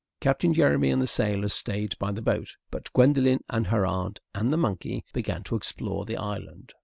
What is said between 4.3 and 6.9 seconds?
and the monkey began to explore the island.